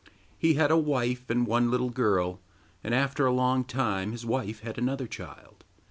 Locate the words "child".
5.05-5.63